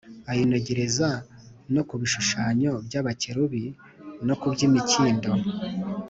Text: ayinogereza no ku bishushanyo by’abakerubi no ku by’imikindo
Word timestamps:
ayinogereza 0.31 1.09
no 1.73 1.81
ku 1.87 1.93
bishushanyo 2.01 2.71
by’abakerubi 2.87 3.63
no 4.27 4.35
ku 4.39 4.45
by’imikindo 4.53 5.31